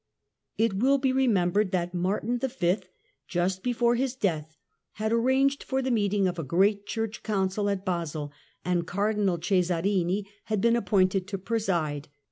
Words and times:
It 0.57 0.73
will 0.79 0.97
be 0.97 1.13
remembered 1.13 1.71
that 1.73 1.93
Martin 1.93 2.39
V., 2.39 2.77
just 3.27 3.61
before 3.61 3.93
his 3.93 4.13
Couucii 4.15 4.17
of 4.17 4.19
death, 4.19 4.57
had 4.93 5.13
arranged 5.13 5.61
for 5.63 5.83
the 5.83 5.91
meeting 5.91 6.27
of 6.27 6.39
a 6.39 6.43
great 6.43 6.87
Church 6.87 7.19
i43i 7.21 7.21
iii9 7.21 7.23
Council 7.25 7.69
at 7.69 7.85
Basle, 7.85 8.31
and 8.65 8.87
Cardinal 8.87 9.37
Cesarini 9.37 10.25
had 10.45 10.59
been 10.59 10.75
ap 10.75 10.87
pointed 10.87 11.27
to 11.27 11.37
preside. 11.37 12.07